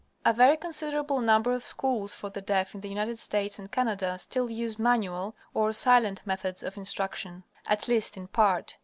[0.25, 4.17] A very considerable number of schools for the deaf in the United States and Canada
[4.17, 8.77] still use manual, or silent, methods of instruction, at least in part.